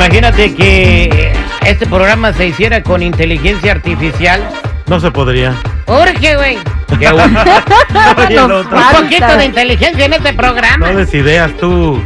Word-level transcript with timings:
Imagínate 0.00 0.54
que 0.54 1.30
este 1.66 1.86
programa 1.86 2.32
se 2.32 2.46
hiciera 2.46 2.82
con 2.82 3.02
inteligencia 3.02 3.72
artificial. 3.72 4.40
No 4.86 4.98
se 4.98 5.10
podría. 5.10 5.54
Urge, 5.86 6.36
güey. 6.36 6.58
Qué 6.98 7.12
bueno. 7.12 7.38
Oye. 8.26 8.42
Un 8.42 9.02
poquito 9.02 9.36
de 9.36 9.44
inteligencia 9.44 10.06
en 10.06 10.14
este 10.14 10.32
programa. 10.32 10.90
No 10.90 10.96
des 10.96 11.12
ideas 11.12 11.52
tú. 11.60 12.02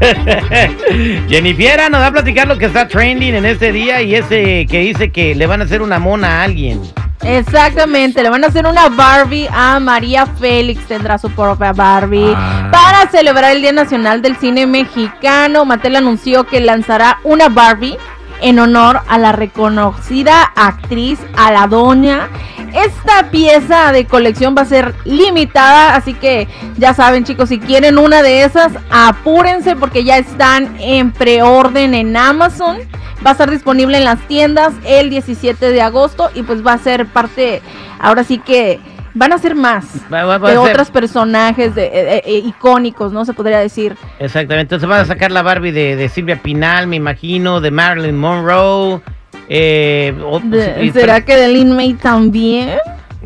Jennifiera 1.28 1.90
nos 1.90 2.00
va 2.00 2.06
a 2.06 2.12
platicar 2.12 2.48
lo 2.48 2.56
que 2.56 2.64
está 2.64 2.88
trending 2.88 3.34
en 3.34 3.44
este 3.44 3.70
día 3.70 4.00
y 4.00 4.14
ese 4.14 4.64
que 4.64 4.80
dice 4.80 5.10
que 5.10 5.34
le 5.34 5.46
van 5.46 5.60
a 5.60 5.64
hacer 5.64 5.82
una 5.82 5.98
mona 5.98 6.40
a 6.40 6.44
alguien. 6.44 6.80
Exactamente, 7.22 8.22
le 8.22 8.30
van 8.30 8.44
a 8.44 8.46
hacer 8.46 8.66
una 8.66 8.88
Barbie 8.88 9.48
a 9.52 9.78
María 9.78 10.26
Félix, 10.26 10.86
tendrá 10.86 11.18
su 11.18 11.30
propia 11.30 11.72
Barbie. 11.72 12.32
Ah. 12.34 12.68
Para 12.72 13.10
celebrar 13.10 13.52
el 13.52 13.62
Día 13.62 13.72
Nacional 13.72 14.22
del 14.22 14.36
Cine 14.36 14.66
Mexicano, 14.66 15.64
Mattel 15.64 15.96
anunció 15.96 16.44
que 16.44 16.60
lanzará 16.60 17.18
una 17.24 17.48
Barbie 17.48 17.98
en 18.42 18.58
honor 18.58 19.00
a 19.08 19.18
la 19.18 19.32
reconocida 19.32 20.42
actriz 20.56 21.18
a 21.36 21.50
la 21.52 21.66
doña. 21.66 22.28
Esta 22.74 23.30
pieza 23.30 23.92
de 23.92 24.06
colección 24.06 24.54
va 24.56 24.62
a 24.62 24.66
ser 24.66 24.94
limitada, 25.04 25.96
así 25.96 26.14
que 26.14 26.48
ya 26.76 26.94
saben 26.94 27.24
chicos, 27.24 27.48
si 27.48 27.58
quieren 27.58 27.98
una 27.98 28.22
de 28.22 28.44
esas, 28.44 28.72
apúrense 28.90 29.74
porque 29.76 30.04
ya 30.04 30.18
están 30.18 30.76
en 30.78 31.10
preorden 31.12 31.94
en 31.94 32.16
Amazon. 32.16 32.78
Va 33.24 33.30
a 33.30 33.32
estar 33.32 33.50
disponible 33.50 33.98
en 33.98 34.04
las 34.04 34.20
tiendas 34.28 34.72
el 34.84 35.10
17 35.10 35.70
de 35.70 35.82
agosto 35.82 36.30
y 36.34 36.42
pues 36.42 36.64
va 36.66 36.72
a 36.72 36.78
ser 36.78 37.06
parte, 37.06 37.60
ahora 37.98 38.24
sí 38.24 38.38
que 38.38 38.80
van 39.14 39.32
a 39.32 39.38
ser 39.38 39.54
más 39.54 39.86
Va- 40.12 40.24
va- 40.24 40.38
va 40.38 40.50
de 40.50 40.56
ser- 40.56 40.70
otros 40.70 40.90
personajes 40.90 41.74
de, 41.74 41.84
eh, 41.86 42.22
eh, 42.24 42.38
icónicos, 42.44 43.12
¿no? 43.12 43.24
Se 43.24 43.32
podría 43.32 43.58
decir. 43.58 43.96
Exactamente. 44.18 44.74
Entonces 44.74 44.88
van 44.88 45.00
a 45.00 45.04
sacar 45.04 45.30
la 45.32 45.42
Barbie 45.42 45.72
de, 45.72 45.96
de 45.96 46.08
Silvia 46.08 46.40
Pinal, 46.42 46.86
me 46.86 46.96
imagino, 46.96 47.60
de 47.60 47.70
Marilyn 47.70 48.16
Monroe. 48.18 49.00
Eh, 49.48 50.14
o- 50.24 50.40
De- 50.40 50.84
y- 50.84 50.90
¿Será 50.92 51.22
que 51.24 51.36
de 51.36 51.48
Lin 51.48 51.74
May 51.74 51.94
también? 51.94 52.78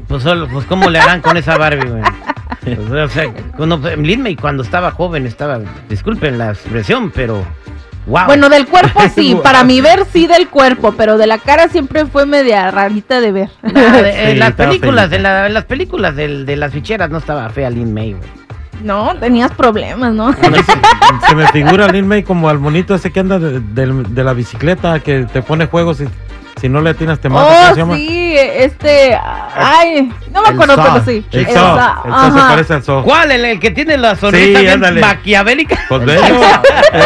Pues, 0.08 0.22
solo- 0.22 0.48
pues 0.48 0.64
cómo 0.66 0.88
le 0.90 0.98
harán 0.98 1.20
con 1.20 1.36
esa 1.36 1.56
Barbie, 1.58 1.88
güey. 1.88 2.02
Pues, 2.62 2.78
o 2.90 3.08
sea, 3.08 3.24
cuando, 3.56 3.76
Lin 3.96 4.22
May 4.22 4.36
cuando 4.36 4.62
estaba 4.62 4.90
joven 4.90 5.26
estaba, 5.26 5.60
disculpen 5.88 6.38
la 6.38 6.50
expresión, 6.50 7.10
pero 7.10 7.44
wow. 8.06 8.26
Bueno, 8.26 8.48
del 8.48 8.66
cuerpo 8.66 9.00
sí, 9.14 9.36
para 9.42 9.64
mi 9.64 9.80
ver 9.80 10.04
sí 10.12 10.26
del 10.26 10.48
cuerpo, 10.48 10.92
pero 10.96 11.18
de 11.18 11.26
la 11.26 11.38
cara 11.38 11.68
siempre 11.68 12.06
fue 12.06 12.26
media 12.26 12.70
rarita 12.70 13.20
de 13.20 13.32
ver. 13.32 13.50
Nada, 13.62 14.02
de- 14.02 14.24
en 14.24 14.32
Sí, 14.32 14.36
las 14.38 14.52
películas, 14.52 15.12
en, 15.12 15.22
la- 15.22 15.46
en 15.46 15.54
las 15.54 15.64
películas 15.64 16.16
del- 16.16 16.46
de 16.46 16.56
las 16.56 16.72
ficheras 16.72 17.10
no 17.10 17.18
estaba 17.18 17.48
fea 17.50 17.70
Lin 17.70 17.92
May, 17.94 18.12
güey. 18.14 18.28
No, 18.82 19.14
tenías 19.16 19.50
problemas, 19.52 20.12
¿no? 20.12 20.32
Se 20.34 21.34
me 21.34 21.46
figura 21.52 21.88
Lin 21.88 22.06
May 22.08 22.22
como 22.24 22.48
al 22.48 22.58
monito 22.58 22.94
ese 22.94 23.10
que 23.12 23.20
anda 23.20 23.38
de 23.38 24.24
la 24.24 24.32
bicicleta 24.34 24.98
que 25.00 25.26
te 25.32 25.42
pone 25.42 25.66
juegos 25.66 26.00
y 26.00 26.04
si 26.64 26.68
no 26.70 26.80
le 26.80 26.88
atinas 26.90 27.20
te 27.20 27.28
mata. 27.28 27.44
¿cómo 27.46 27.66
se 27.66 27.72
Oh, 27.72 27.76
llama? 27.76 27.96
sí, 27.96 28.34
este, 28.38 29.14
ay, 29.54 30.10
no 30.32 30.40
me 30.40 30.48
El 30.48 30.54
acuerdo, 30.54 30.76
Saw. 30.76 30.84
pero 30.94 31.04
sí. 31.04 31.22
El 31.30 31.40
El 31.40 31.46
Saw. 31.52 31.76
Saw, 31.76 32.04
El 32.06 32.10
Saw 32.10 32.32
se 32.32 32.38
ajá. 32.38 32.48
parece 32.48 32.72
al 32.72 32.82
Saw. 32.82 33.02
¿Cuál? 33.04 33.30
¿El, 33.32 33.44
el 33.44 33.60
que 33.60 33.70
tiene 33.70 33.98
la 33.98 34.16
sonrisa 34.16 34.46
Sí, 34.58 34.62
bien 34.64 34.72
ándale. 34.72 35.00
maquiavélica? 35.02 35.78
Pues 35.90 36.04
velo. 36.06 36.22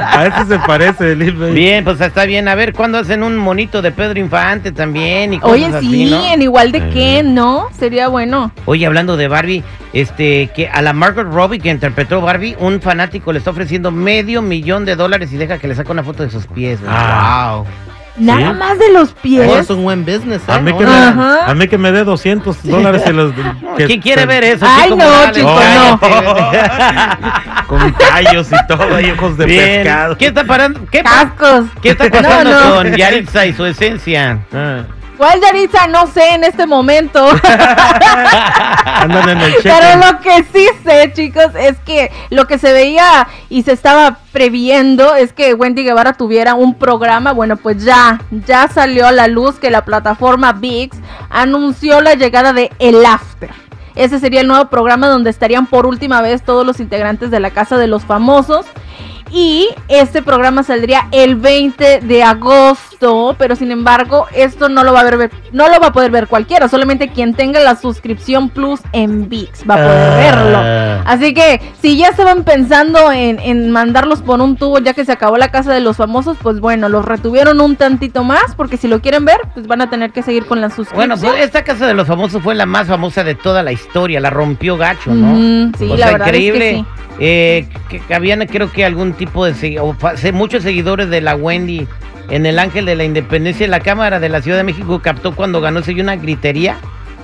A 0.00 0.26
ese 0.26 0.46
se 0.46 0.58
parece 0.66 1.14
Lin 1.14 1.38
May. 1.38 1.52
Bien, 1.52 1.84
pues 1.84 2.00
está 2.00 2.24
bien. 2.24 2.48
A 2.48 2.56
ver, 2.56 2.72
¿cuándo 2.72 2.98
hacen 2.98 3.22
un 3.22 3.36
monito 3.36 3.82
de 3.82 3.92
Pedro 3.92 4.18
Infante 4.18 4.72
también? 4.72 5.32
Y 5.34 5.38
cosas 5.38 5.54
Oye, 5.54 5.66
así, 5.66 5.88
sí, 6.06 6.10
¿no? 6.10 6.24
en 6.32 6.42
igual 6.42 6.72
de. 6.72 6.88
Ken, 6.90 7.34
¿no? 7.34 7.68
Sería 7.78 8.08
bueno. 8.08 8.50
Oye, 8.64 8.84
hablando 8.84 9.16
de 9.16 9.28
Barbie, 9.28 9.62
este, 9.92 10.48
que 10.56 10.68
a 10.68 10.82
la 10.82 10.92
Margot 10.92 11.26
Robbie 11.32 11.60
que 11.60 11.68
interpretó 11.70 12.20
Barbie, 12.20 12.56
un 12.58 12.80
fanático 12.80 13.32
le 13.32 13.38
está 13.38 13.50
ofreciendo 13.50 13.90
medio 13.92 14.42
millón 14.42 14.84
de 14.84 14.96
dólares 14.96 15.32
y 15.32 15.36
deja 15.36 15.58
que 15.58 15.68
le 15.68 15.74
saque 15.76 15.92
una 15.92 16.02
foto 16.02 16.22
de 16.24 16.30
sus 16.30 16.46
pies. 16.48 16.80
güey. 16.80 16.92
Ah. 16.92 17.58
Wow. 17.58 17.66
Nada 18.18 18.52
más 18.52 18.78
de 18.78 18.92
los 18.92 19.12
pies. 19.12 19.50
Es 19.50 19.70
un 19.70 19.82
buen 19.84 20.04
business, 20.04 20.42
¿eh? 20.48 20.52
A 20.52 20.58
mí, 20.60 20.72
que 20.76 20.84
Ajá. 20.84 21.12
me, 21.46 21.50
a 21.52 21.54
mí 21.54 21.68
que 21.68 21.78
me 21.78 21.92
dé 21.92 22.04
200 22.04 22.62
dólares 22.64 23.02
y 23.06 23.12
los... 23.12 23.32
que- 23.76 23.86
¿Quién 23.86 24.00
quiere 24.00 24.26
ver 24.26 24.44
eso? 24.44 24.66
Ay, 24.68 24.90
no, 24.90 25.32
chico, 25.32 25.48
no. 25.48 26.00
Cállate. 26.00 27.18
Con 27.68 27.92
callos 27.92 28.48
y 28.50 28.66
todo, 28.66 28.98
y 29.00 29.10
ojos 29.10 29.36
de 29.36 29.44
Bien. 29.46 29.82
pescado. 29.84 30.16
¿Qué 30.16 30.26
está 30.28 30.44
parando? 30.44 30.80
¿Qué, 30.90 31.02
Cascos. 31.02 31.64
qué 31.82 31.90
está 31.90 32.08
pasando 32.10 32.50
No, 32.50 32.64
no. 32.70 32.74
con 32.76 32.96
Yaritza 32.96 33.44
y 33.46 33.52
su 33.52 33.66
esencia? 33.66 34.38
Ah, 34.54 34.84
¿Cuál 35.18 35.40
Yaritza? 35.40 35.88
No 35.88 36.06
sé 36.06 36.34
en 36.34 36.44
este 36.44 36.64
momento. 36.64 37.28
andan 38.84 39.28
en 39.28 39.40
el 39.40 39.52
cheque. 39.56 39.68
Pero 39.68 40.06
lo 40.06 40.20
que 40.20 40.44
sí 40.52 40.68
sé, 40.84 41.12
chicos, 41.12 41.48
es 41.58 41.76
que 41.80 42.12
lo 42.30 42.46
que 42.46 42.56
se 42.58 42.72
veía 42.72 43.26
y 43.50 43.64
se 43.64 43.72
estaba 43.72 44.18
previendo 44.32 45.16
es 45.16 45.32
que 45.32 45.54
Wendy 45.54 45.82
Guevara 45.82 46.12
tuviera 46.12 46.54
un 46.54 46.74
programa. 46.74 47.32
Bueno, 47.32 47.56
pues 47.56 47.84
ya, 47.84 48.20
ya 48.46 48.68
salió 48.68 49.08
a 49.08 49.12
la 49.12 49.26
luz 49.26 49.58
que 49.58 49.70
la 49.70 49.84
plataforma 49.84 50.52
VIX 50.52 50.96
anunció 51.30 52.00
la 52.00 52.14
llegada 52.14 52.52
de 52.52 52.70
El 52.78 53.04
After. 53.04 53.50
Ese 53.96 54.20
sería 54.20 54.42
el 54.42 54.46
nuevo 54.46 54.70
programa 54.70 55.08
donde 55.08 55.30
estarían 55.30 55.66
por 55.66 55.84
última 55.84 56.22
vez 56.22 56.44
todos 56.44 56.64
los 56.64 56.78
integrantes 56.78 57.32
de 57.32 57.40
la 57.40 57.50
Casa 57.50 57.76
de 57.76 57.88
los 57.88 58.04
Famosos. 58.04 58.64
Y 59.30 59.68
este 59.88 60.22
programa 60.22 60.62
saldría 60.62 61.08
el 61.12 61.36
20 61.36 62.00
de 62.00 62.22
agosto, 62.22 63.34
pero 63.38 63.56
sin 63.56 63.70
embargo, 63.70 64.26
esto 64.34 64.68
no 64.68 64.84
lo 64.84 64.92
va 64.92 65.00
a 65.00 65.04
ver, 65.16 65.30
no 65.52 65.68
lo 65.68 65.80
va 65.80 65.88
a 65.88 65.92
poder 65.92 66.10
ver 66.10 66.26
cualquiera, 66.28 66.68
solamente 66.68 67.08
quien 67.08 67.34
tenga 67.34 67.60
la 67.60 67.76
suscripción 67.76 68.48
Plus 68.48 68.80
en 68.92 69.28
VIX 69.28 69.64
va 69.68 69.74
a 69.74 69.76
poder 69.78 69.98
Ah. 69.98 70.16
verlo. 70.16 71.02
Así 71.06 71.34
que 71.34 71.60
si 71.80 71.96
ya 71.96 72.08
estaban 72.08 72.44
pensando 72.44 73.12
en, 73.12 73.38
en 73.40 73.70
mandarlos 73.70 74.22
por 74.22 74.40
un 74.40 74.56
tubo 74.56 74.78
ya 74.78 74.94
que 74.94 75.04
se 75.04 75.12
acabó 75.12 75.36
la 75.36 75.50
casa 75.50 75.72
de 75.72 75.80
los 75.80 75.96
famosos, 75.96 76.36
pues 76.42 76.60
bueno, 76.60 76.88
los 76.88 77.04
retuvieron 77.04 77.60
un 77.60 77.76
tantito 77.76 78.24
más, 78.24 78.54
porque 78.56 78.76
si 78.76 78.88
lo 78.88 79.00
quieren 79.00 79.24
ver, 79.24 79.38
pues 79.54 79.66
van 79.66 79.80
a 79.82 79.90
tener 79.90 80.10
que 80.12 80.22
seguir 80.22 80.46
con 80.46 80.60
la 80.60 80.68
suscripción. 80.70 80.96
Bueno, 81.08 81.16
pues 81.20 81.44
esta 81.44 81.62
casa 81.64 81.86
de 81.86 81.94
los 81.94 82.06
famosos 82.06 82.42
fue 82.42 82.54
la 82.54 82.66
más 82.66 82.86
famosa 82.88 83.24
de 83.24 83.34
toda 83.34 83.62
la 83.62 83.72
historia, 83.72 84.20
la 84.20 84.30
rompió 84.30 84.76
gacho, 84.76 85.12
¿no? 85.14 85.34
Mm, 85.34 85.72
sí, 85.78 85.84
o 85.90 85.96
la 85.96 86.06
sea, 86.08 86.12
verdad 86.12 86.26
increíble. 86.28 86.70
es 86.70 86.76
que 86.76 86.80
sí. 86.82 86.97
Eh, 87.20 87.66
que, 87.88 87.98
que 88.00 88.14
habían, 88.14 88.46
creo 88.46 88.70
que 88.70 88.84
algún 88.84 89.12
tipo 89.12 89.44
de 89.44 89.80
o 89.80 89.96
muchos 90.32 90.62
seguidores 90.62 91.10
de 91.10 91.20
la 91.20 91.34
Wendy 91.34 91.86
en 92.30 92.46
el 92.46 92.58
Ángel 92.58 92.84
de 92.84 92.94
la 92.94 93.04
Independencia. 93.04 93.66
La 93.68 93.80
Cámara 93.80 94.20
de 94.20 94.28
la 94.28 94.40
Ciudad 94.42 94.58
de 94.58 94.64
México 94.64 95.00
captó 95.02 95.34
cuando 95.34 95.60
ganó, 95.60 95.82
se 95.82 95.92
una 96.00 96.16
gritería, 96.16 96.76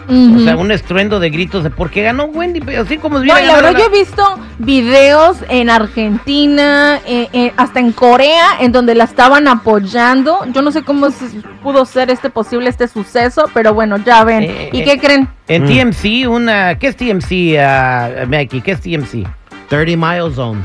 o 0.08 0.38
sea, 0.40 0.56
un 0.56 0.70
estruendo 0.70 1.18
de 1.20 1.30
gritos 1.30 1.62
de 1.64 1.70
por 1.70 1.90
qué 1.90 2.02
ganó 2.02 2.24
Wendy, 2.24 2.60
pero 2.60 2.82
así 2.82 2.98
como 2.98 3.20
si 3.20 3.26
No, 3.26 3.34
la 3.38 3.72
yo 3.72 3.86
he 3.86 3.88
visto 3.88 4.22
videos 4.58 5.38
en 5.48 5.70
Argentina, 5.70 7.00
eh, 7.06 7.28
eh, 7.32 7.52
hasta 7.56 7.80
en 7.80 7.92
Corea, 7.92 8.48
en 8.60 8.72
donde 8.72 8.94
la 8.94 9.04
estaban 9.04 9.48
apoyando. 9.48 10.40
Yo 10.52 10.60
no 10.62 10.72
sé 10.72 10.82
cómo 10.82 11.10
se- 11.10 11.40
pudo 11.62 11.84
ser 11.86 12.10
este 12.10 12.28
posible 12.30 12.68
este 12.68 12.88
suceso, 12.88 13.48
pero 13.54 13.72
bueno, 13.74 13.96
ya 13.98 14.24
ven. 14.24 14.42
Eh, 14.44 14.70
¿Y 14.72 14.80
eh, 14.80 14.84
qué 14.84 14.98
creen? 14.98 15.28
En 15.48 15.64
Mm. 15.64 15.66
TMC, 15.68 16.26
una. 16.28 16.78
¿Qué 16.78 16.88
es 16.88 16.96
TMC, 16.96 17.56
uh, 17.58 18.26
Mikey? 18.28 18.60
¿Qué 18.60 18.72
es 18.72 18.80
TMC? 18.80 19.26
30 19.74 20.06
Mile 20.06 20.34
Zone. 20.34 20.60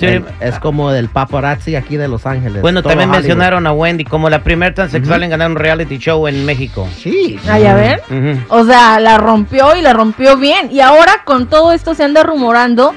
El- 0.00 0.24
es 0.40 0.58
como 0.58 0.90
del 0.90 1.08
paparazzi 1.10 1.76
aquí 1.76 1.98
de 1.98 2.08
Los 2.08 2.24
Ángeles. 2.24 2.62
Bueno, 2.62 2.82
también 2.82 3.10
Hollywood. 3.10 3.16
mencionaron 3.18 3.66
a 3.66 3.72
Wendy 3.72 4.04
como 4.04 4.30
la 4.30 4.42
primer 4.42 4.74
transexual 4.74 5.22
en 5.24 5.28
ganar 5.30 5.50
un 5.50 5.56
reality 5.56 5.98
show 5.98 6.26
en 6.26 6.46
México. 6.46 6.88
Sí. 6.96 7.38
Ay, 7.46 7.66
a 7.66 7.74
ver. 7.74 8.02
O 8.48 8.64
sea, 8.64 8.98
la 8.98 9.18
rompió 9.18 9.76
y 9.76 9.82
la 9.82 9.92
rompió 9.92 10.38
bien. 10.38 10.70
Y 10.72 10.80
ahora 10.80 11.22
con 11.26 11.48
todo 11.48 11.72
esto 11.72 11.94
se 11.94 12.04
anda 12.04 12.22
rumorando 12.22 12.94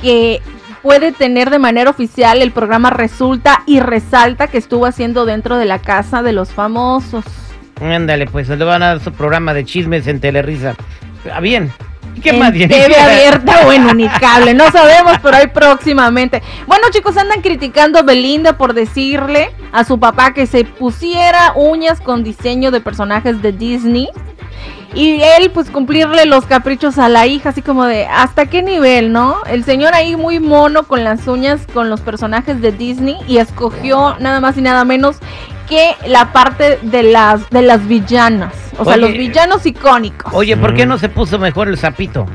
que 0.00 0.40
puede 0.80 1.12
tener 1.12 1.50
de 1.50 1.58
manera 1.58 1.90
oficial 1.90 2.40
el 2.40 2.52
programa 2.52 2.88
Resulta 2.88 3.62
y 3.66 3.80
Resalta 3.80 4.46
que 4.46 4.56
estuvo 4.56 4.86
haciendo 4.86 5.26
dentro 5.26 5.58
de 5.58 5.66
la 5.66 5.78
casa 5.80 6.22
de 6.22 6.32
los 6.32 6.52
famosos. 6.52 7.24
Ándale, 7.82 8.24
pues 8.26 8.48
le 8.48 8.64
van 8.64 8.82
a 8.82 8.86
dar 8.86 9.00
su 9.00 9.12
programa 9.12 9.52
de 9.52 9.66
chismes 9.66 10.06
en 10.06 10.20
Telerisa. 10.20 10.74
Ah, 11.30 11.40
bien. 11.40 11.70
¿Y 12.14 12.20
qué 12.20 12.30
en 12.30 12.38
más? 12.38 12.52
TV 12.52 12.96
abierta 12.96 13.66
o 13.66 13.72
en 13.72 13.86
Unicable, 13.86 14.54
no 14.54 14.70
sabemos, 14.70 15.14
pero 15.22 15.36
ahí 15.36 15.48
próximamente. 15.48 16.42
Bueno, 16.66 16.86
chicos, 16.90 17.16
andan 17.16 17.42
criticando 17.42 17.98
a 17.98 18.02
Belinda 18.02 18.56
por 18.56 18.74
decirle 18.74 19.50
a 19.72 19.84
su 19.84 19.98
papá 19.98 20.32
que 20.32 20.46
se 20.46 20.64
pusiera 20.64 21.52
uñas 21.54 22.00
con 22.00 22.24
diseño 22.24 22.70
de 22.70 22.80
personajes 22.80 23.42
de 23.42 23.52
Disney. 23.52 24.08
Y 24.94 25.20
él, 25.20 25.50
pues, 25.50 25.70
cumplirle 25.70 26.24
los 26.24 26.46
caprichos 26.46 26.96
a 26.96 27.10
la 27.10 27.26
hija, 27.26 27.50
así 27.50 27.60
como 27.60 27.84
de, 27.84 28.06
¿hasta 28.06 28.46
qué 28.46 28.62
nivel, 28.62 29.12
no? 29.12 29.36
El 29.46 29.62
señor 29.62 29.94
ahí 29.94 30.16
muy 30.16 30.40
mono 30.40 30.84
con 30.84 31.04
las 31.04 31.28
uñas, 31.28 31.66
con 31.74 31.90
los 31.90 32.00
personajes 32.00 32.62
de 32.62 32.72
Disney, 32.72 33.18
y 33.28 33.36
escogió 33.36 34.16
nada 34.20 34.40
más 34.40 34.56
y 34.56 34.62
nada 34.62 34.84
menos 34.86 35.18
que 35.68 35.94
la 36.06 36.32
parte 36.32 36.78
de 36.80 37.02
las, 37.02 37.50
de 37.50 37.60
las 37.60 37.86
villanas. 37.86 38.54
O 38.78 38.84
sea, 38.84 38.94
Oye, 38.94 39.02
los 39.02 39.12
villanos 39.12 39.64
icónicos. 39.66 40.32
Oye, 40.34 40.56
¿por 40.56 40.74
qué 40.74 40.84
Mm. 40.84 40.88
no 40.90 40.98
se 40.98 41.08
puso 41.08 41.38
mejor 41.38 41.68
el 41.68 41.78
sapito? 41.78 42.26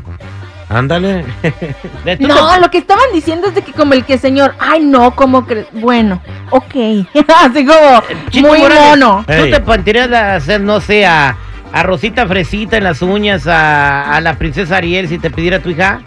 Ándale. 0.69 1.25
No, 2.19 2.57
lo 2.59 2.71
que 2.71 2.77
estaban 2.77 3.03
diciendo 3.13 3.47
es 3.47 3.55
de 3.55 3.61
que 3.61 3.73
como 3.73 3.93
el 3.93 4.05
que 4.05 4.17
señor, 4.17 4.55
ay 4.59 4.79
no, 4.85 5.15
como 5.15 5.45
que, 5.45 5.65
bueno, 5.73 6.21
ok, 6.49 6.73
así 7.43 7.65
como 7.65 8.03
Chico 8.29 8.47
muy 8.47 8.59
Morales, 8.59 8.89
mono. 8.89 9.23
¿Tú 9.27 9.33
Ey. 9.33 9.51
te 9.51 9.59
plantearías 9.59 10.11
a 10.11 10.35
hacer, 10.35 10.61
no 10.61 10.79
sé, 10.81 11.05
a, 11.05 11.35
a 11.73 11.83
Rosita 11.83 12.25
Fresita 12.25 12.77
en 12.77 12.85
las 12.85 13.01
uñas, 13.01 13.45
a, 13.47 14.15
a 14.15 14.21
la 14.21 14.35
princesa 14.37 14.77
Ariel 14.77 15.07
si 15.09 15.17
te 15.19 15.29
pidiera 15.29 15.59
tu 15.59 15.69
hija 15.69 15.99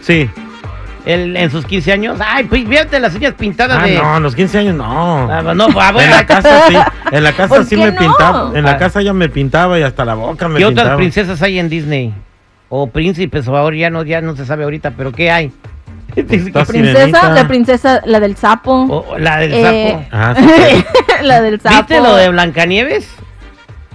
Sí. 0.00 0.30
El- 1.10 1.36
en 1.36 1.50
sus 1.50 1.64
15 1.66 1.92
años? 1.92 2.18
Ay, 2.24 2.44
pues 2.44 2.66
fíjate 2.66 2.98
las 3.00 3.14
uñas 3.14 3.34
pintadas 3.34 3.78
Ah, 3.82 3.86
de... 3.86 3.94
no, 3.96 4.14
a 4.16 4.20
los 4.20 4.34
15 4.34 4.58
años 4.58 4.74
no. 4.76 5.30
Ah, 5.30 5.42
no, 5.54 5.68
ah, 5.78 5.92
En 5.98 6.10
la 6.10 6.26
casa 6.26 6.62
sí. 6.68 6.76
En 7.12 7.24
la 7.24 7.32
casa 7.32 7.48
¿Por 7.48 7.64
sí 7.64 7.76
me 7.76 7.90
no? 7.92 7.98
pintaba. 7.98 8.50
En 8.58 8.66
Ah. 8.66 8.72
la 8.72 8.78
casa 8.78 9.02
ya 9.02 9.12
me 9.12 9.28
pintaba 9.28 9.78
y 9.78 9.82
hasta 9.82 10.04
la 10.04 10.14
boca 10.14 10.48
me 10.48 10.58
¿qué 10.58 10.66
otras 10.66 10.96
princesas 10.96 11.40
hay 11.42 11.58
en 11.58 11.68
Disney? 11.68 12.14
O 12.68 12.86
príncipes, 12.88 13.48
o 13.48 13.56
ahora 13.56 13.76
ya 13.76 13.90
no, 13.90 14.04
ya 14.04 14.20
no 14.20 14.36
se 14.36 14.46
sabe 14.46 14.64
ahorita, 14.64 14.92
pero 14.96 15.10
¿qué 15.12 15.30
hay? 15.30 15.52
Princesa, 16.14 16.64
Sirenita. 16.64 17.30
la 17.30 17.46
princesa, 17.48 18.00
la 18.04 18.18
del 18.20 18.36
sapo. 18.36 19.06
La 19.18 19.36
del 19.38 19.52
Eh, 19.54 19.62
sapo. 19.92 20.06
Ah, 20.12 20.34
sí. 20.36 20.84
la 21.22 21.40
del 21.40 21.60
sapo. 21.60 21.76
¿Viste 21.76 22.00
lo 22.00 22.16
de 22.16 22.28
Blancanieves? 22.30 23.08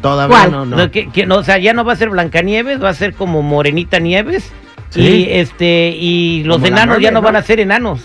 Todavía 0.01 0.37
¿Cuál? 0.37 0.51
no, 0.51 0.65
no. 0.65 0.75
No, 0.77 0.91
que- 0.91 1.09
que 1.09 1.25
no, 1.25 1.37
o 1.37 1.43
sea, 1.43 1.57
ya 1.57 1.73
no 1.73 1.83
va 1.83 1.93
a 1.93 1.95
ser 1.95 2.09
Blancanieves, 2.09 2.81
va 2.83 2.89
a 2.89 2.93
ser 2.93 3.13
como 3.15 3.41
Morenita 3.41 3.99
Nieves. 3.99 4.51
Sí. 4.95 5.01
Y 5.01 5.27
este 5.29 5.95
y 5.99 6.43
los 6.45 6.57
Como 6.57 6.67
enanos 6.67 6.99
ya 6.99 7.11
no 7.11 7.21
van 7.21 7.35
a 7.35 7.41
ser 7.43 7.59
enanos. 7.59 8.01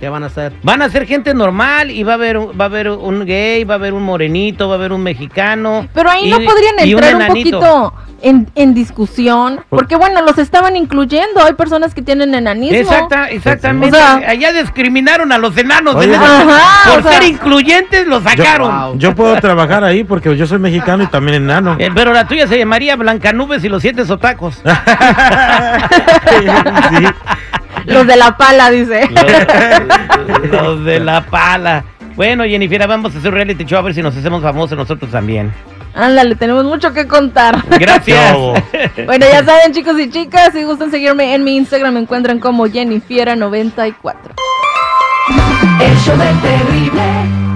¿Qué 0.00 0.08
van 0.08 0.22
a 0.22 0.26
hacer? 0.26 0.54
Van 0.62 0.80
a 0.80 0.88
ser 0.88 1.06
gente 1.06 1.34
normal 1.34 1.90
y 1.90 2.02
va 2.02 2.12
a 2.12 2.14
haber 2.14 2.38
un- 2.38 2.58
va 2.58 2.64
a 2.64 2.68
haber 2.68 2.88
un 2.88 3.26
gay, 3.26 3.64
va 3.64 3.74
a 3.74 3.76
haber 3.76 3.92
un 3.92 4.02
morenito, 4.02 4.66
va 4.66 4.76
a 4.76 4.78
haber 4.78 4.92
un 4.94 5.02
mexicano. 5.02 5.86
Pero 5.92 6.08
ahí 6.08 6.26
y- 6.26 6.30
no 6.30 6.38
podrían 6.38 6.78
entrar 6.78 7.16
un, 7.16 7.26
poquito 7.26 7.92
en, 8.22 8.50
en 8.54 8.74
discusión, 8.74 9.60
porque 9.68 9.96
bueno, 9.96 10.22
los 10.22 10.38
estaban 10.38 10.76
incluyendo, 10.76 11.40
hay 11.44 11.54
personas 11.54 11.94
que 11.94 12.02
tienen 12.02 12.34
enanismo. 12.34 12.76
Exacta, 12.78 13.28
exactamente. 13.30 13.96
O 13.96 14.00
sea- 14.00 14.16
Allá 14.28 14.52
discriminaron 14.52 15.32
a 15.32 15.38
los 15.38 15.56
enanos. 15.56 15.94
Oye, 15.94 16.08
de 16.08 16.16
no. 16.18 16.22
neta. 16.22 16.40
Ajá, 16.56 16.90
Por 16.94 17.02
sea- 17.02 17.12
ser 17.12 17.22
incluyentes 17.28 18.06
los 18.06 18.22
sacaron. 18.22 18.78
Wow. 18.80 18.98
Yo 18.98 19.14
puedo 19.14 19.36
trabajar 19.40 19.84
ahí 19.84 20.04
porque 20.04 20.36
yo 20.36 20.46
soy 20.46 20.58
mexicano 20.58 21.02
y 21.04 21.06
también 21.06 21.42
enano. 21.42 21.76
Eh, 21.78 21.90
pero 21.94 22.12
la 22.12 22.26
tuya 22.26 22.46
se 22.46 22.58
llamaría 22.58 22.96
Blancanubes 22.96 23.64
y 23.64 23.68
los 23.68 23.82
siete 23.82 24.04
sotacos. 24.06 24.60
Sí. 26.30 27.06
Los 27.86 28.06
de 28.06 28.16
la 28.16 28.36
pala, 28.36 28.70
dice. 28.70 29.08
los, 29.10 30.50
los 30.62 30.84
de 30.84 31.00
la 31.00 31.22
pala. 31.22 31.84
Bueno, 32.16 32.44
Jennifer, 32.44 32.86
vamos 32.86 33.14
a 33.14 33.18
hacer 33.18 33.30
un 33.30 33.36
reality 33.36 33.64
show 33.64 33.78
a 33.78 33.82
ver 33.82 33.94
si 33.94 34.02
nos 34.02 34.16
hacemos 34.16 34.42
famosos 34.42 34.76
nosotros 34.76 35.10
también. 35.10 35.52
Ándale, 35.94 36.36
tenemos 36.36 36.64
mucho 36.64 36.92
que 36.92 37.06
contar. 37.06 37.62
Gracias. 37.78 38.36
Bueno, 39.06 39.26
ya 39.30 39.44
saben, 39.44 39.72
chicos 39.72 39.98
y 39.98 40.10
chicas, 40.10 40.52
si 40.52 40.62
gustan 40.64 40.90
seguirme 40.90 41.34
en 41.34 41.42
mi 41.42 41.56
Instagram, 41.56 41.94
me 41.94 42.00
encuentran 42.00 42.38
como 42.38 42.66
Jennifiera94. 42.66 44.14
El 45.80 45.96
show 45.98 46.16
del 46.16 46.40
terrible. 46.40 47.49